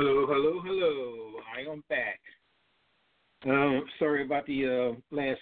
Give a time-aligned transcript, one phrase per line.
[0.00, 1.40] Hello, hello, hello.
[1.56, 2.20] I am back.
[3.44, 5.40] Um, sorry about the uh, last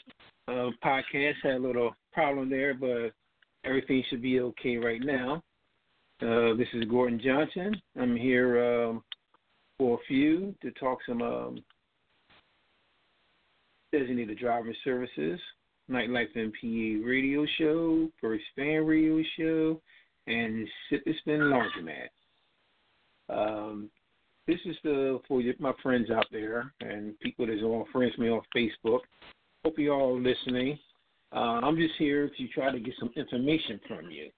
[0.49, 1.35] uh, podcast.
[1.43, 3.13] Had a little problem there, but
[3.67, 5.43] everything should be okay right now.
[6.23, 7.75] Uh, this is Gordon Johnson.
[8.01, 9.05] I'm here um,
[9.77, 11.59] for a few to talk some um,
[13.93, 15.39] designated driver services,
[15.91, 19.83] Nightlife MPA radio show, First Fan radio show,
[20.27, 22.09] and Sip Spin Laundromat.
[23.29, 23.91] Um,
[24.47, 28.41] this is the for my friends out there and people that's all friends me on
[28.55, 29.01] Facebook.
[29.65, 30.79] Hope you all are listening.
[31.33, 34.31] Uh, I'm just here to try to get some information from you.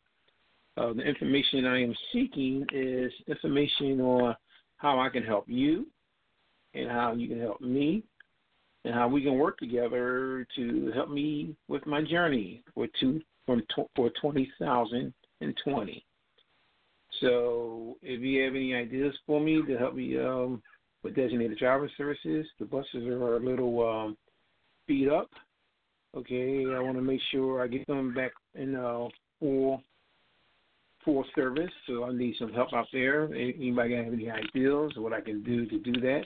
[0.76, 4.34] Uh, the information I am seeking is information on
[4.76, 5.86] how I can help you
[6.74, 8.04] and how you can help me
[8.84, 13.62] and how we can work together to help me with my journey for two from
[13.96, 16.04] for 2020.
[17.20, 20.62] So if you have any ideas for me to help me um,
[21.02, 24.16] with designated driver services, the buses are a little um,
[24.86, 25.30] beat up.
[26.16, 29.08] Okay, I want to make sure I get them back in uh,
[29.38, 29.82] full
[31.04, 31.70] full service.
[31.86, 33.24] So I need some help out there.
[33.26, 36.24] Anybody have any ideas what I can do to do that?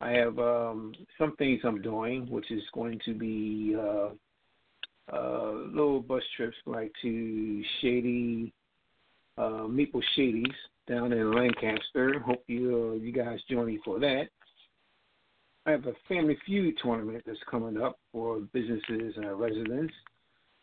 [0.00, 4.10] I have um, some things I'm doing, which is going to be uh,
[5.12, 8.52] uh, little bus trips like to Shady,
[9.38, 10.52] uh, Maple Shadies
[10.88, 12.18] down in Lancaster.
[12.20, 14.24] Hope you uh, you guys join me for that.
[15.66, 19.92] I have a Family Feud tournament that's coming up for businesses and residents.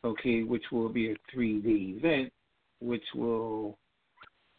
[0.03, 2.31] Okay, which will be a three day event,
[2.79, 3.77] which will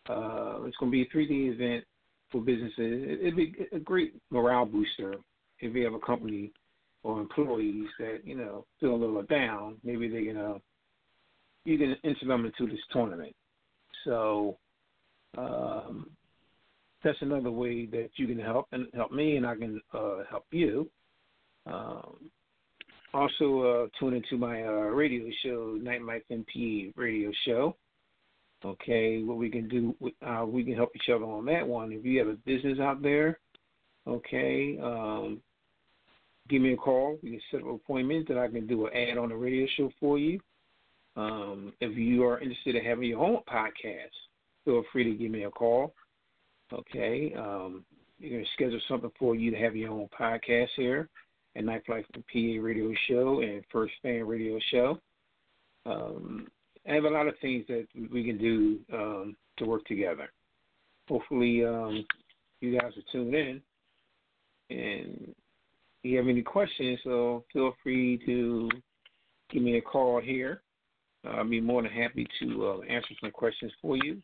[0.08, 1.84] uh, it's going to be a three day event
[2.30, 3.18] for businesses.
[3.20, 5.14] It'd be a great morale booster
[5.60, 6.52] if you have a company
[7.02, 9.76] or employees that you know feel a little down.
[9.84, 10.58] Maybe they can uh,
[11.64, 13.34] you can enter them into this tournament.
[14.04, 14.58] So
[15.36, 16.10] um,
[17.02, 20.44] that's another way that you can help and help me, and I can uh, help
[20.50, 20.88] you.
[21.66, 22.30] Um,
[23.14, 27.76] also, uh, tune into my uh, radio show, Nightlife MP radio show.
[28.64, 29.94] Okay, what we can do,
[30.26, 31.92] uh, we can help each other on that one.
[31.92, 33.38] If you have a business out there,
[34.06, 35.40] okay, um,
[36.48, 37.18] give me a call.
[37.22, 39.66] We can set up an appointment that I can do an ad on the radio
[39.76, 40.40] show for you.
[41.16, 44.12] Um, if you are interested in having your own podcast,
[44.64, 45.94] feel free to give me a call.
[46.72, 47.34] Okay.
[47.36, 47.84] Um,
[48.18, 51.08] you can schedule something for you to have your own podcast here
[51.54, 54.98] at Nightlife PA Radio Show and First Fan Radio Show.
[55.86, 56.48] Um,
[56.88, 60.28] I have a lot of things that we can do um, to work together.
[61.08, 62.04] Hopefully, um,
[62.60, 63.62] you guys are tuned in.
[64.70, 68.68] And if you have any questions, so feel free to
[69.50, 70.62] give me a call here
[71.34, 74.20] I'll be more than happy to uh, answer some questions for you.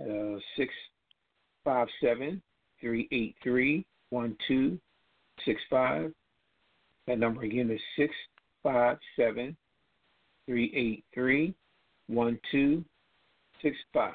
[0.00, 0.72] Uh, six
[1.64, 2.40] five seven
[2.80, 4.78] three eight three one two
[5.44, 6.12] six five.
[7.06, 8.14] That number again is six
[8.62, 9.56] five seven
[10.46, 11.54] three eight three
[12.06, 12.84] one two
[13.62, 14.14] six five.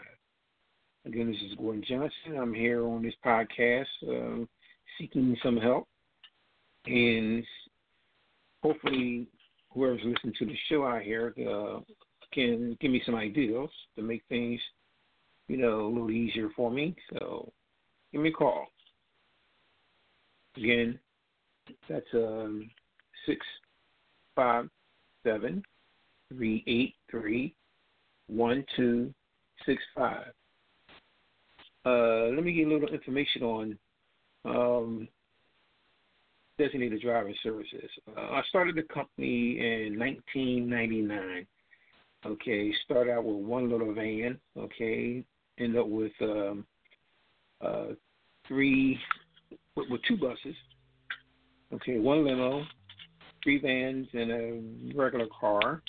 [1.05, 2.39] Again, this is Gordon Johnson.
[2.41, 4.45] I'm here on this podcast uh,
[4.97, 5.87] seeking some help,
[6.85, 7.43] and
[8.63, 9.27] hopefully,
[9.73, 11.79] whoever's listening to the show out here uh,
[12.33, 14.59] can give me some ideas to make things,
[15.47, 16.95] you know, a little easier for me.
[17.13, 17.51] So,
[18.11, 18.67] give me a call.
[20.57, 20.99] Again,
[21.89, 22.69] that's um,
[23.25, 23.45] six
[24.35, 24.69] five
[25.23, 25.63] seven
[26.29, 27.55] three eight three
[28.27, 29.13] one two
[29.65, 30.27] six five.
[31.85, 33.77] Uh, let me you a little information on
[34.45, 35.07] um,
[36.57, 37.89] designated driving services.
[38.15, 41.47] Uh, I started the company in 1999.
[42.25, 44.39] Okay, start out with one little van.
[44.57, 45.25] Okay,
[45.59, 46.65] end up with um,
[47.59, 47.87] uh,
[48.47, 48.97] three,
[49.75, 50.55] with, with two buses.
[51.73, 52.63] Okay, one limo,
[53.43, 55.81] three vans, and a regular car.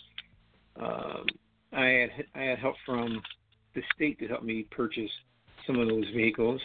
[0.80, 1.26] Um,
[1.72, 3.22] I had I had help from
[3.76, 5.10] the state to help me purchase
[5.66, 6.60] some of those vehicles.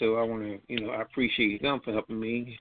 [0.00, 2.58] So I want to, you know, I appreciate them for helping me.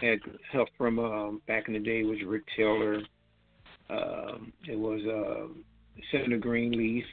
[0.00, 0.20] I had
[0.52, 3.00] help from um, back in the day was Rick Taylor.
[3.90, 5.48] Um, it was uh,
[6.10, 7.04] Senator Greenleaf,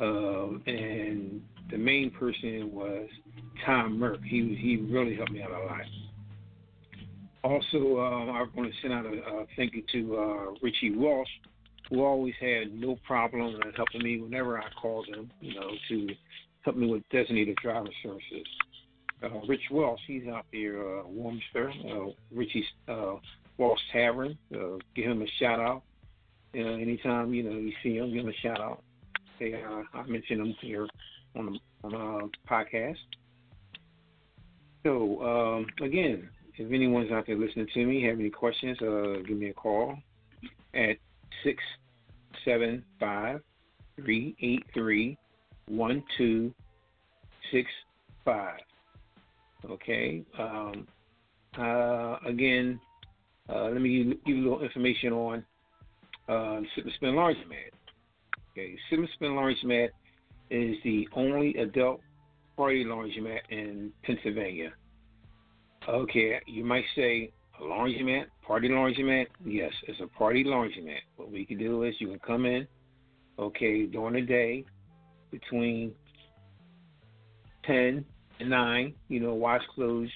[0.00, 3.08] um, and the main person was
[3.64, 4.20] Tom Murt.
[4.24, 5.80] He he really helped me out a lot.
[7.42, 11.28] Also, uh, I want to send out a, a thank you to uh, Richie Walsh,
[11.88, 16.08] who always had no problem in helping me whenever I called him, you know, to
[16.62, 18.46] help me with designated driver services.
[19.22, 23.16] Uh, Rich Walsh, he's out there, uh, Warminster, uh, Richie uh,
[23.58, 24.36] Walsh Tavern.
[24.54, 25.82] Uh, give him a shout out.
[26.52, 28.82] You know, anytime you know you see him, give him a shout out.
[29.38, 30.88] Say uh, I mentioned him here
[31.36, 32.96] on the on uh, podcast.
[34.84, 39.36] So um, again, if anyone's out there listening to me, have any questions, uh, give
[39.36, 39.96] me a call
[40.74, 40.96] at
[41.44, 41.62] six
[42.44, 43.40] seven five
[43.96, 45.16] three eight three
[45.68, 46.52] one two
[47.52, 47.68] six
[48.24, 48.60] five.
[49.68, 50.24] Okay.
[50.38, 50.86] Um,
[51.58, 52.80] uh, again,
[53.48, 55.44] uh, let me give you a little information on
[56.30, 57.72] uh, Sip Spin Laundromat.
[58.52, 59.88] Okay, Sip Spin Laundromat
[60.50, 62.00] is the only adult
[62.56, 64.72] party laundromat in Pennsylvania.
[65.88, 69.26] Okay, you might say a laundromat, party laundromat.
[69.44, 71.00] Yes, it's a party laundromat.
[71.16, 72.66] What we can do is you can come in,
[73.38, 74.64] okay, during the day
[75.30, 75.92] between
[77.64, 78.04] 10
[78.40, 80.10] and 9, you know, wash clothes,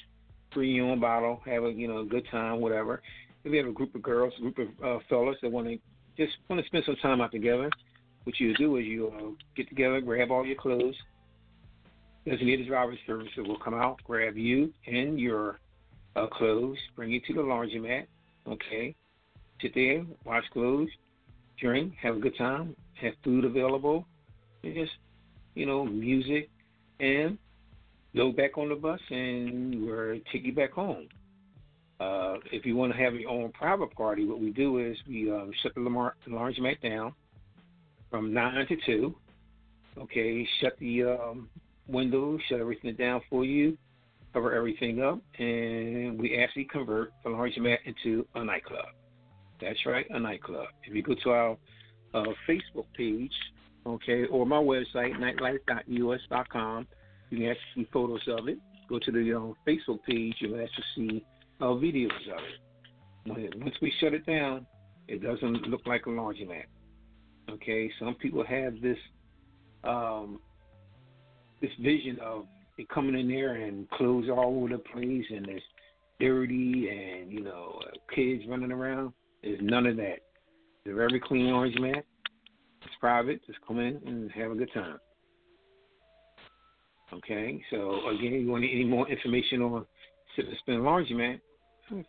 [0.53, 3.03] bring your own bottle, have a, you know, a good time, whatever.
[3.45, 5.79] If you have a group of girls, a group of uh, fellas that want to
[6.17, 7.71] just want to spend some time out together,
[8.25, 10.95] what you do is you uh, get together, grab all your clothes.
[12.27, 15.61] Designated driver service that will come out, grab you and your
[16.17, 18.07] uh, clothes, bring you to the laundromat.
[18.49, 18.95] Okay,
[19.61, 20.89] sit there, wash clothes,
[21.61, 24.07] drink, have a good time, have food available,
[24.63, 24.93] and just
[25.55, 26.49] you know music,
[27.01, 27.37] and
[28.15, 31.09] load back on the bus and we'll take you back home.
[32.01, 35.31] Uh, if you want to have your own private party, what we do is we
[35.31, 37.13] um, shut the laundromat down
[38.11, 39.15] from 9 to 2.
[39.99, 41.49] Okay, shut the um,
[41.87, 43.79] windows, shut everything down for you,
[44.33, 48.87] cover everything up, and we actually convert the laundromat into a nightclub.
[49.61, 50.67] That's right, a nightclub.
[50.83, 51.57] If you go to our
[52.13, 53.33] uh, Facebook page,
[53.87, 56.87] okay, or my website, nightlife.us.com,
[57.31, 58.59] you can actually see photos of it.
[58.89, 61.25] Go to the uh, Facebook page, you'll actually see
[61.61, 63.55] uh, videos of it.
[63.59, 64.67] Once we shut it down,
[65.09, 66.65] it doesn't look like a laundromat.
[67.51, 68.99] Okay, some people have this
[69.85, 70.41] um,
[71.61, 72.47] this vision of
[72.79, 75.65] it coming in there and clothes all over the place and it's
[76.21, 77.79] dirty and you know
[78.15, 79.13] kids running around.
[79.43, 80.19] There's none of that.
[80.85, 82.03] It's a very clean laundromat.
[82.83, 83.41] It's private.
[83.47, 84.99] Just come in and have a good time.
[87.13, 89.87] Okay, so again, you want any more information on
[90.37, 91.41] Sip and Spin Laundromat,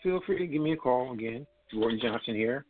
[0.01, 1.45] feel free to give me a call again.
[1.73, 2.65] Gordon Johnson here.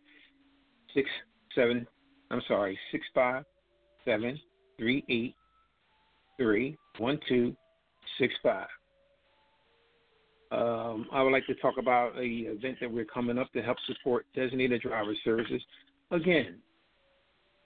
[0.94, 1.10] Six
[1.54, 1.86] seven
[2.32, 3.44] I'm sorry, six five
[4.04, 4.40] seven
[4.78, 5.36] three eight
[6.38, 7.56] three one two
[8.20, 8.68] six five.
[10.52, 13.78] Um, I would like to talk about a event that we're coming up to help
[13.88, 15.62] support designated driver services.
[16.12, 16.60] Again,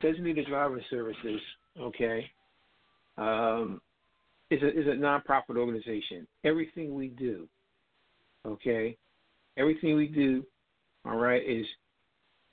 [0.01, 1.41] designated driver services,
[1.79, 2.25] okay,
[3.17, 3.81] um,
[4.49, 6.25] is a is a nonprofit organization.
[6.43, 7.47] Everything we do,
[8.45, 8.97] okay,
[9.57, 10.45] everything we do,
[11.05, 11.65] all right, is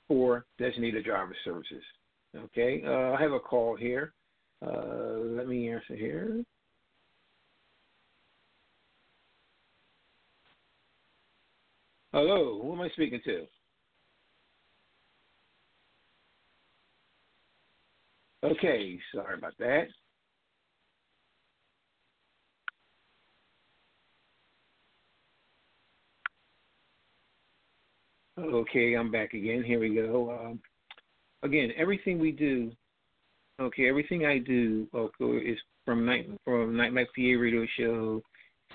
[0.07, 1.83] for designated driver services.
[2.35, 4.13] Okay, uh, I have a call here.
[4.65, 6.43] Uh, let me answer here.
[12.13, 13.45] Hello, who am I speaking to?
[18.43, 19.87] Okay, sorry about that.
[28.39, 29.63] Okay, I'm back again.
[29.63, 30.29] Here we go.
[30.31, 30.59] Um,
[31.41, 32.71] again, everything we do,
[33.59, 38.21] okay, everything I do okay, is from night from Night Nightlife PA radio show,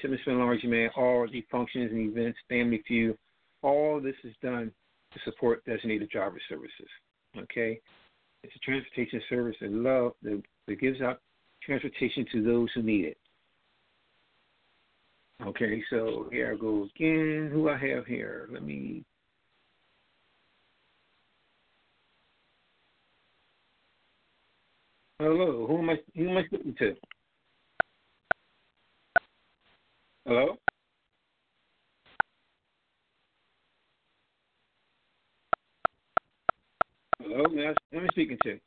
[0.01, 3.17] Sip and Spin Laundromat, all the functions and events, Family Feud,
[3.63, 4.73] all this is done
[5.13, 6.89] to support designated driver services.
[7.39, 7.79] Okay,
[8.43, 11.21] it's a transportation service that love that, that gives out
[11.63, 13.19] transportation to those who need it.
[15.47, 17.49] Okay, so here I go again.
[17.53, 18.49] Who I have here?
[18.53, 19.05] Let me
[25.23, 26.97] Hello, who am I who am I speaking to?
[30.27, 30.57] Hello?
[37.21, 38.61] Hello, who am I speaking to?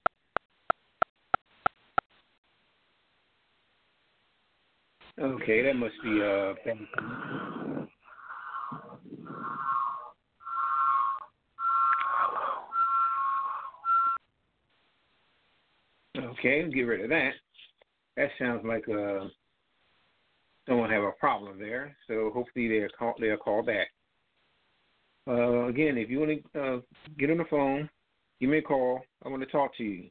[5.22, 6.54] Okay, that must be uh
[16.18, 17.32] Okay, get rid of that.
[18.16, 19.26] That sounds like uh,
[20.68, 21.96] someone have a problem there.
[22.08, 23.88] So hopefully they'll call they'll call back.
[25.28, 26.80] Uh, again, if you want to uh,
[27.18, 27.90] get on the phone,
[28.40, 29.02] give me a call.
[29.26, 30.10] I want to talk to you.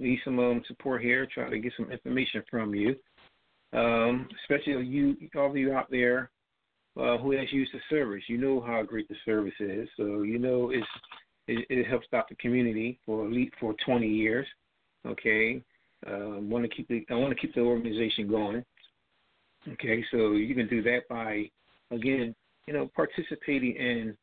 [0.00, 1.26] Need some um, support here.
[1.32, 2.96] Try to get some information from you,
[3.72, 6.30] um, especially you, all of you out there
[6.98, 8.24] uh, who has used the service.
[8.26, 10.86] You know how great the service is, so you know it's
[11.46, 14.46] it, it helps out the community for at least for 20 years.
[15.06, 15.62] Okay,
[16.06, 18.64] uh, want to keep the I want to keep the organization going.
[19.72, 21.50] Okay, so you can do that by
[21.90, 22.34] again,
[22.66, 24.16] you know, participating in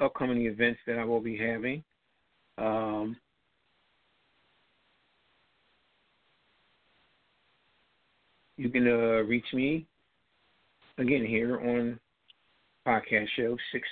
[0.00, 1.82] upcoming events that I will be having.
[2.58, 3.16] Um,
[8.56, 9.86] you can uh, reach me
[10.98, 11.98] again here on
[12.86, 13.86] podcast show six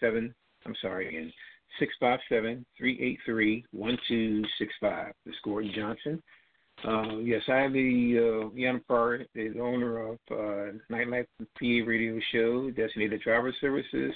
[0.00, 0.34] seven.
[0.66, 1.32] I'm sorry again
[1.78, 5.12] six five seven three eight three one two six five.
[5.24, 6.22] This is Gordon Johnson.
[6.84, 12.70] Uh, yes, I am the uh, Parr, the owner of uh, Nightlife PA Radio Show,
[12.70, 14.12] Designated Driver Services,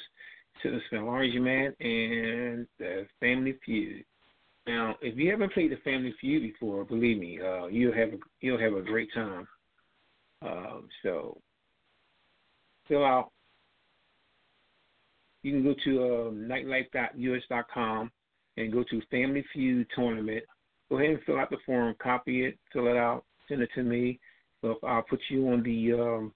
[0.63, 4.05] Citizen Laundromat, and the Family Feud.
[4.69, 8.19] Now, if you haven't played the Family Feud before, believe me, uh, you'll have a,
[8.41, 9.49] you'll have a great time.
[10.41, 11.41] Um, so,
[12.87, 13.33] fill out.
[15.43, 18.11] You can go to uh, nightlife.us.com
[18.57, 20.45] and go to Family Feud Tournament
[20.93, 23.83] go ahead and fill out the form, copy it, fill it out, send it to
[23.83, 24.21] me.
[24.61, 26.33] So I'll put you on the um,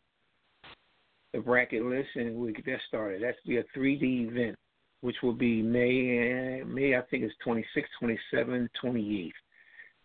[1.34, 3.22] the bracket list, and we'll get that started.
[3.22, 4.56] That's be a 3D event,
[5.02, 6.62] which will be May.
[6.64, 9.32] May I think it's 26, 27, 28.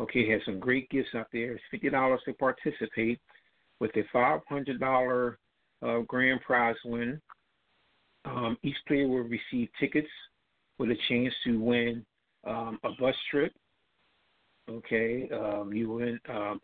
[0.01, 1.53] Okay, has some great gifts out there.
[1.53, 3.19] It's fifty dollars to participate,
[3.79, 5.39] with a five hundred dollar
[5.81, 7.21] uh, grand prize win.
[8.25, 10.07] Um, each player will receive tickets
[10.77, 12.05] with a chance to win
[12.45, 13.53] um, a bus trip
[14.69, 16.61] Okay, um, you win um,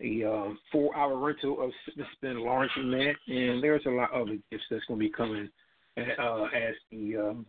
[0.00, 1.70] the um, four-hour rental of
[2.14, 5.10] Spin Laundromat, and that, and there's a lot of other gifts that's going to be
[5.10, 5.48] coming
[5.96, 7.46] uh, as the um,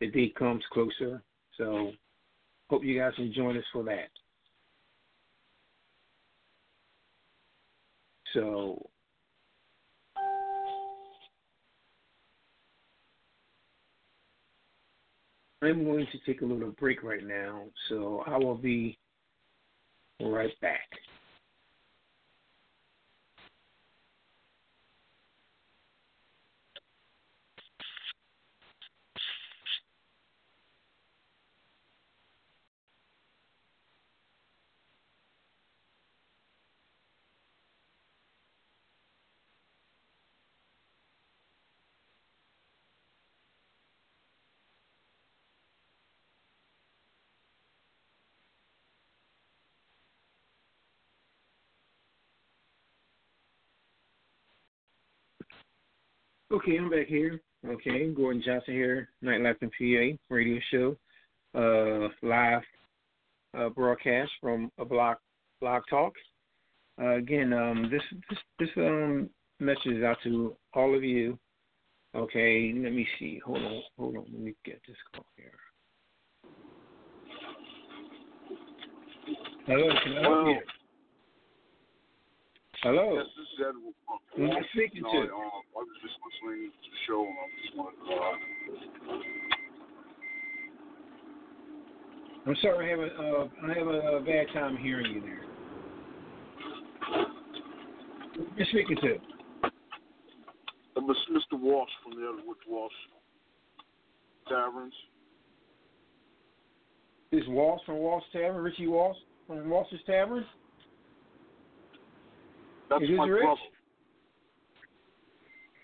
[0.00, 1.22] the date comes closer.
[1.58, 1.92] So,
[2.70, 4.08] hope you guys can join us for that.
[8.34, 8.88] So,
[15.62, 18.98] I'm going to take a little break right now, so I will be
[20.20, 20.88] right back.
[56.52, 57.40] Okay, I'm back here.
[57.66, 60.96] Okay, Gordon Johnson here, Nightlife in PA radio show,
[61.54, 62.60] uh, live
[63.56, 65.18] uh, broadcast from a block
[65.62, 66.12] block talk.
[67.00, 69.30] Uh, again, um, this this this um
[69.60, 71.38] message is out to all of you.
[72.14, 73.40] Okay, let me see.
[73.46, 74.24] Hold on, hold on.
[74.30, 75.52] Let me get this call here.
[79.66, 80.81] Hello, can I help you?
[82.82, 83.14] Hello.
[83.14, 83.94] Yes, this is Edward.
[84.34, 85.18] Who am I speaking no, to?
[85.18, 88.10] Um, I was just listening to the show, and I just wanted to.
[88.10, 88.36] Uh,
[92.44, 95.44] I'm sorry, I have a uh, I have a, bad time hearing you there.
[98.34, 99.14] You're you speaking to.
[100.96, 101.54] Uh, Mr.
[101.60, 102.92] Walsh from the Edward Walsh
[104.48, 104.94] Taverns.
[107.30, 110.44] Is Walsh from Walsh Tavern, Richie Walsh from Walsh's Tavern?
[112.92, 113.42] That's Is this my Rich?
[113.42, 113.60] brother.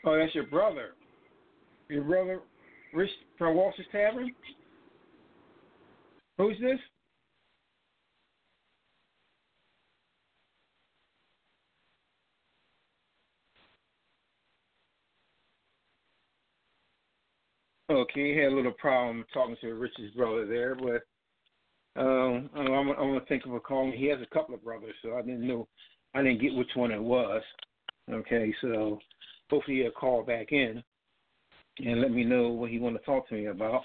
[0.05, 0.91] Oh, that's your brother.
[1.89, 2.41] Your brother,
[2.93, 4.31] Rich from Walsh's Tavern.
[6.37, 6.79] Who's this?
[17.91, 21.03] Okay, he had a little problem talking to Rich's brother there, but
[21.99, 23.91] um, I'm, I'm gonna think of a call.
[23.91, 25.67] He has a couple of brothers, so I didn't know,
[26.15, 27.43] I didn't get which one it was.
[28.11, 28.99] Okay, so
[29.51, 30.83] hopefully he'll call back in
[31.79, 33.83] and let me know what he want to talk to me about.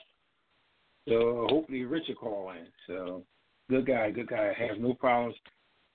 [1.07, 2.67] So hopefully Richard call in.
[2.87, 3.23] So
[3.69, 4.53] good guy, good guy.
[4.57, 5.35] I have no problems.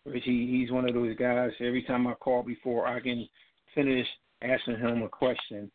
[0.05, 1.51] Rich, he, he's one of those guys.
[1.61, 3.27] Every time I call before I can
[3.75, 4.07] finish
[4.43, 5.71] asking him a question,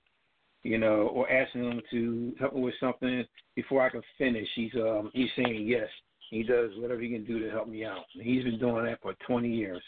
[0.64, 4.74] you know, or asking him to help me with something before I can finish, he's
[4.76, 5.88] um he's saying yes.
[6.30, 8.06] He does whatever he can do to help me out.
[8.14, 9.84] He's been doing that for 20 years.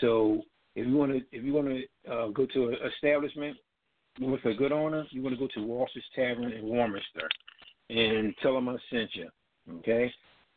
[0.00, 0.42] So
[0.74, 3.56] if you want to if you want to uh, go to an establishment
[4.20, 7.28] with a good owner, you want to go to Walsh's Tavern in Warminster
[7.90, 9.28] and tell him I sent you.
[9.78, 10.12] Okay,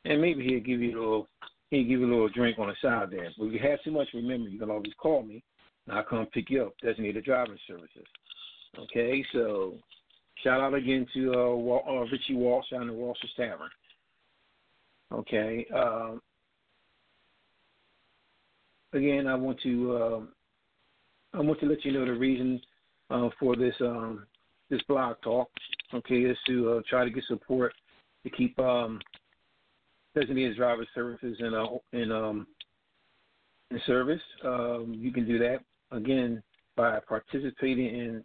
[0.05, 1.27] and maybe he'll give you a little
[1.69, 3.29] he'll give you a little drink on the side there.
[3.37, 5.43] But if you have too much, remember you can always call me.
[5.87, 6.73] And I'll come pick you up.
[6.81, 8.05] Doesn't need Designated driving services.
[8.77, 9.75] Okay, so
[10.43, 13.69] shout out again to uh, Wal- uh, Richie Walsh down at Walsh's Tavern.
[15.11, 15.65] Okay.
[15.75, 16.21] Um,
[18.93, 20.29] again, I want to um
[21.33, 22.59] I want to let you know the reason
[23.09, 24.25] uh, for this um,
[24.69, 25.49] this blog talk.
[25.93, 27.73] Okay, is to uh, try to get support
[28.23, 28.99] to keep um,
[30.15, 32.47] designated driver services in uh, in um,
[33.71, 34.21] in service.
[34.43, 35.59] Um, you can do that
[35.91, 36.41] again
[36.75, 38.23] by participating in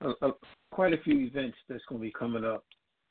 [0.00, 0.32] a, a,
[0.70, 2.64] quite a few events that's going to be coming up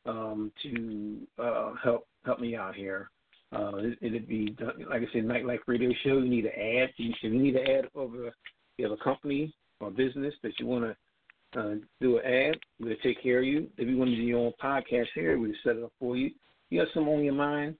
[0.05, 3.09] um, to uh, help help me out here.
[3.53, 4.55] Uh, it, it'd be
[4.89, 6.17] like I said, nightlife radio show.
[6.17, 6.89] You need an ad.
[6.97, 8.33] You, you need an ad over,
[8.77, 12.59] you have a company or business that you want to uh, do an ad.
[12.79, 13.67] We'll take care of you.
[13.77, 16.31] If you want to do your own podcast here, we'll set it up for you.
[16.69, 17.75] You got something on your mind,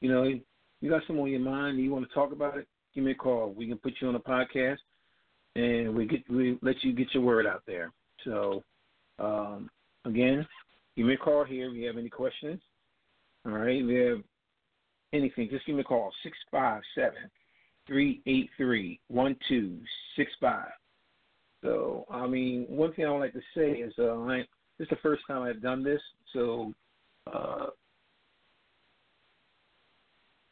[0.00, 0.22] you know,
[0.80, 1.76] you got something on your mind.
[1.76, 2.66] and You want to talk about it?
[2.94, 3.52] Give me a call.
[3.52, 4.78] We can put you on a podcast,
[5.54, 7.92] and we get we let you get your word out there.
[8.24, 8.64] So,
[9.18, 9.70] um,
[10.04, 10.46] again,
[10.96, 12.60] give me a call here if you have any questions.
[13.46, 14.22] All right, you have
[15.12, 17.30] anything, just give me a call six five seven
[17.86, 19.78] three eight three one two
[20.16, 20.70] six five.
[21.62, 24.38] So, I mean, one thing I would like to say is, uh, I,
[24.78, 26.00] this is the first time I've done this,
[26.32, 26.72] so,
[27.32, 27.66] uh,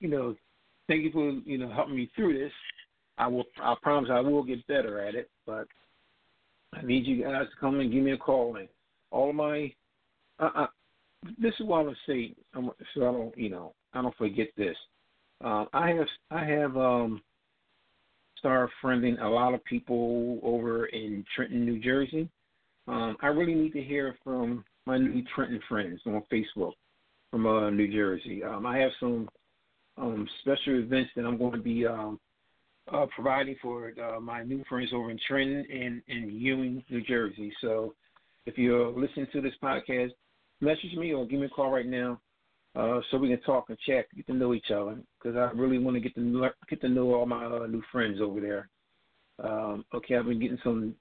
[0.00, 0.34] you know,
[0.86, 2.52] thank you for you know helping me through this.
[3.16, 5.66] I will, I promise, I will get better at it, but
[6.74, 8.56] I need you guys to come and give me a call.
[8.56, 8.68] And
[9.10, 9.72] all of my,
[10.38, 10.66] uh, uh,
[11.40, 14.48] this is what I'm gonna say, I'm, so I don't, you know, I don't forget
[14.56, 14.76] this.
[15.44, 17.22] Uh, I have, I have, um,
[18.38, 22.28] started friending a lot of people over in Trenton, New Jersey.
[22.86, 26.72] Um, I really need to hear from my new Trenton friends on Facebook
[27.30, 28.42] from uh, New Jersey.
[28.42, 29.28] Um, I have some
[29.98, 32.18] um, special events that I'm going to be um,
[32.92, 37.52] uh, providing for uh, my new friends over in Trenton and in Ewing, New Jersey.
[37.60, 37.94] So
[38.46, 40.10] if you're listening to this podcast,
[40.60, 42.20] message me or give me a call right now
[42.76, 44.98] uh, so we can talk and chat, get to know each other.
[45.20, 47.82] Because I really want to get to know, get to know all my uh, new
[47.90, 48.68] friends over there.
[49.42, 50.94] Um, okay, I've been getting some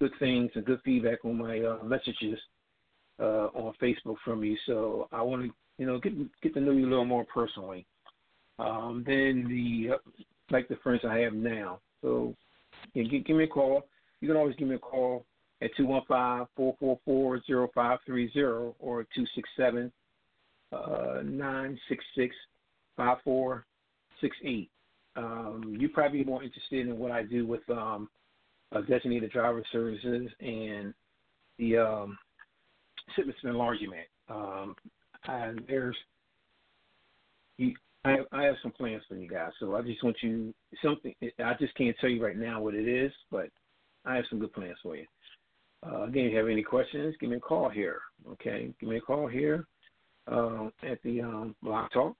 [0.00, 2.38] good things and good feedback on my uh, messages
[3.20, 4.56] uh, on Facebook from you.
[4.66, 7.86] So I want to, you know, get get to know you a little more personally
[8.58, 9.98] um, than the uh,
[10.50, 11.80] like the friends I have now.
[12.02, 12.34] So
[12.94, 13.86] yeah, give, give me a call.
[14.20, 15.24] You can always give me a call
[15.62, 19.86] at two one five four four four zero five three zero or two six seven
[19.86, 19.90] uh,
[21.24, 22.34] nine six six
[22.96, 23.64] five four
[24.20, 24.70] six eight.
[25.16, 28.08] Um, you probably more interested in what I do with um,
[28.72, 30.92] uh, designated driver services and
[31.58, 32.18] the um,
[33.14, 34.08] Sip and Laundromat.
[34.28, 34.74] Um,
[35.26, 35.96] and there's
[37.56, 41.14] you, I I have some plans for you guys, so I just want you something.
[41.22, 43.48] I just can't tell you right now what it is, but
[44.04, 45.06] I have some good plans for you.
[45.86, 48.00] Uh, again, if you have any questions, give me a call here.
[48.32, 49.66] Okay, give me a call here
[50.30, 52.16] uh, at the um, Blog Talk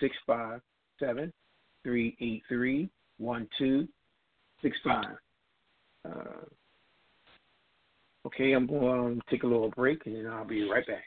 [0.00, 0.60] six five
[0.98, 1.32] seven
[1.82, 3.88] three eight three one two
[4.62, 5.16] six five.
[6.08, 6.44] Uh,
[8.26, 11.04] okay, I'm going to take a little break and then I'll be right back.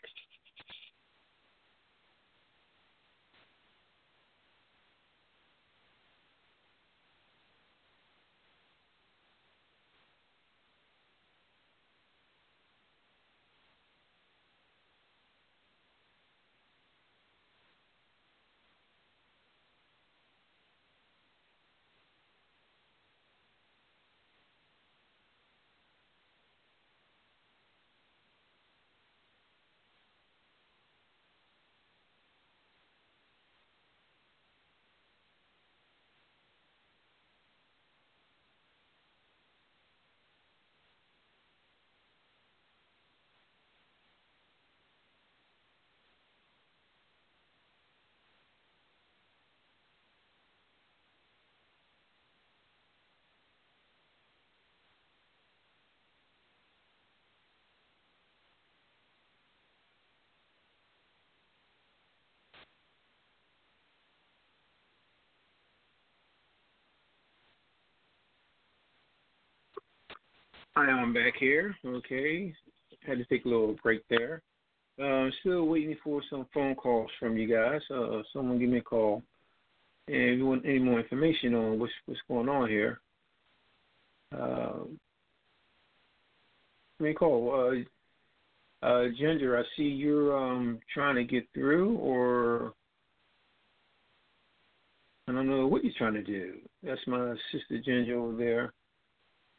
[70.76, 71.76] I am back here.
[71.86, 72.54] Okay.
[73.06, 74.42] Had to take a little break there.
[75.02, 77.82] Uh, still waiting for some phone calls from you guys.
[77.94, 79.24] Uh, someone give me a call.
[80.08, 83.00] And if you want any more information on what's what's going on here,
[84.38, 84.84] uh,
[86.98, 87.54] give me a call.
[87.54, 92.74] Uh, uh, Ginger, I see you're um, trying to get through, or
[95.28, 96.56] I don't know what you're trying to do.
[96.84, 98.74] That's my sister Ginger over there,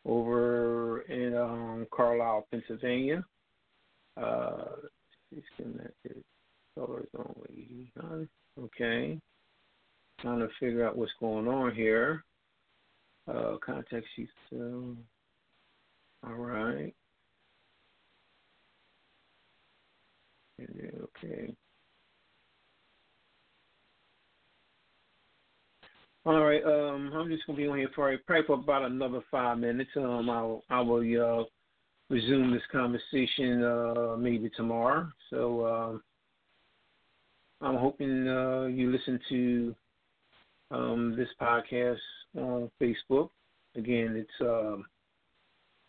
[0.04, 3.24] over in um, Carlisle, Pennsylvania.
[4.20, 4.64] Uh,
[5.34, 6.22] disconnected.
[6.74, 7.92] Colors only.
[8.58, 9.18] Okay.
[10.20, 12.24] Trying to figure out what's going on here.
[13.28, 14.28] Uh, contact sheet.
[14.50, 14.96] So,
[16.26, 16.94] all right.
[20.60, 21.54] Okay.
[26.24, 26.62] All right.
[26.64, 29.90] Um, I'm just gonna be on here for probably for about another five minutes.
[29.96, 31.44] Um, I'll I will uh,
[32.10, 35.08] resume this conversation uh, maybe tomorrow.
[35.30, 36.00] So
[37.60, 39.74] uh, I'm hoping uh, you listen to
[40.70, 41.98] um, this podcast
[42.36, 43.30] on Facebook.
[43.74, 44.76] Again, it's uh,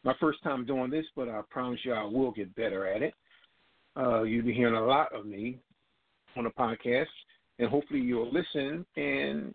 [0.03, 3.13] my first time doing this, but I promise you I will get better at it.
[3.95, 5.59] Uh, you'll be hearing a lot of me
[6.35, 7.05] on the podcast,
[7.59, 8.83] and hopefully you'll listen.
[8.95, 9.53] And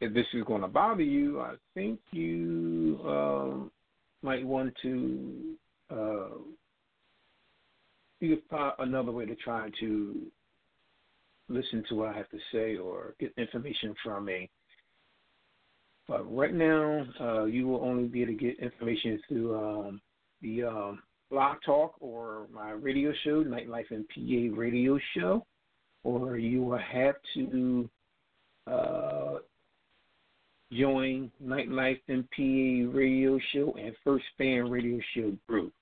[0.00, 3.70] if this is going to bother you, I think you um,
[4.22, 5.54] might want to
[5.90, 6.28] uh,
[8.50, 10.26] find another way to try to
[11.48, 14.48] listen to what I have to say or get information from me.
[16.08, 20.00] But right now, uh, you will only be able to get information through um,
[20.42, 25.46] the um, blog talk or my radio show, Nightlife and PA radio show,
[26.02, 27.88] or you will have to
[28.66, 29.38] uh,
[30.72, 35.72] join Nightlife and PA radio show and First Fan radio show group.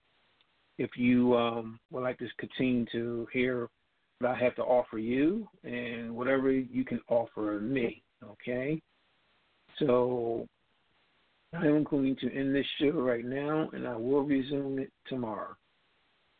[0.78, 3.68] If you um, would like to continue to hear
[4.20, 8.80] what I have to offer you and whatever you can offer me, okay?
[9.78, 10.46] So
[11.54, 15.56] I am going to end this show right now, and I will resume it tomorrow.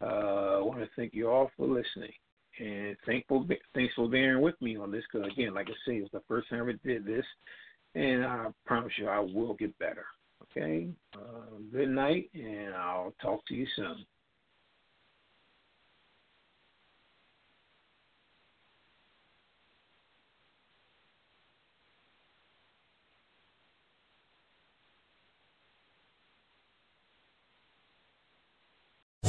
[0.00, 2.12] Uh, I want to thank you all for listening,
[2.61, 5.04] and thankful thanks for bearing with me on this.
[5.12, 7.24] Because again, like I say, it's the first time I did this,
[7.94, 10.07] and I promise you I will get better.
[10.44, 10.88] Okay.
[11.14, 14.05] Uh, good night, and I'll talk to you soon.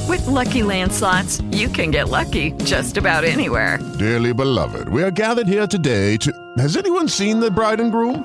[0.08, 3.78] With Lucky Land slots, you can get lucky just about anywhere.
[3.98, 6.32] Dearly beloved, we are gathered here today to.
[6.58, 8.24] Has anyone seen the bride and groom?